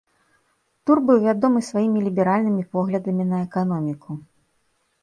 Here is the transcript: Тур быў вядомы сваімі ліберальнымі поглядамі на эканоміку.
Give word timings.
Тур 0.89 1.01
быў 1.09 1.17
вядомы 1.27 1.59
сваімі 1.69 1.99
ліберальнымі 2.09 2.63
поглядамі 2.73 3.23
на 3.35 3.47
эканоміку. 3.51 4.11